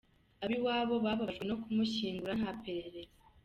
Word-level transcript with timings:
Ab’iwabo 0.43 0.95
bababajwe 1.05 1.43
no 1.49 1.55
kumushyingura 1.61 2.33
nta 2.39 2.51
perereza. 2.61 3.17